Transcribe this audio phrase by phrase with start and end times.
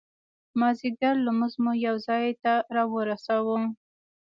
[0.59, 3.57] مازدیګر لمونځ مو یو ځای ته را ورساوه.